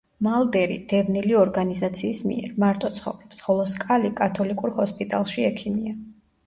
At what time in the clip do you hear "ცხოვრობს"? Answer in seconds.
3.01-3.45